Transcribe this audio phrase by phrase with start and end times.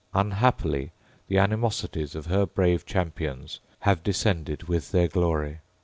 [0.15, 0.93] Unhappily
[1.27, 5.59] the animosities of her brave champions have descended with their glory.